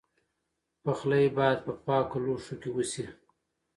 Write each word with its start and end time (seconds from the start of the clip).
پخلی 0.83 1.25
باید 1.37 1.59
په 1.65 1.71
پاکو 1.85 2.17
لوښو 2.25 2.55
کې 2.61 2.69
وشي. 2.75 3.05